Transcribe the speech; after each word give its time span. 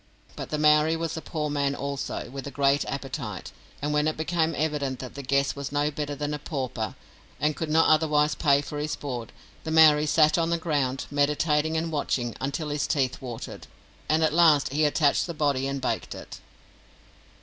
But 0.35 0.49
the 0.49 0.57
Maori 0.57 0.95
was 0.95 1.15
a 1.15 1.21
poor 1.21 1.47
man 1.47 1.75
also, 1.75 2.27
with 2.31 2.47
a 2.47 2.49
great 2.49 2.83
appetite, 2.85 3.51
and 3.83 3.93
when 3.93 4.07
it 4.07 4.17
became 4.17 4.55
evident 4.57 4.97
that 4.97 5.13
the 5.13 5.21
guest 5.21 5.55
was 5.55 5.71
no 5.71 5.91
better 5.91 6.15
than 6.15 6.33
a 6.33 6.39
pauper, 6.39 6.95
and 7.39 7.55
could 7.55 7.69
not 7.69 7.87
otherwise 7.87 8.33
pay 8.33 8.61
for 8.63 8.79
his 8.79 8.95
board, 8.95 9.31
the 9.63 9.69
Maori 9.69 10.07
sat 10.07 10.39
on 10.39 10.49
the 10.49 10.57
ground, 10.57 11.05
meditating 11.11 11.77
and 11.77 11.91
watching, 11.91 12.33
until 12.41 12.69
his 12.69 12.87
teeth 12.87 13.21
watered, 13.21 13.67
and 14.09 14.23
at 14.23 14.33
last 14.33 14.73
he 14.73 14.85
attached 14.85 15.27
the 15.27 15.35
body 15.35 15.67
and 15.67 15.81
baked 15.81 16.15
it. 16.15 16.39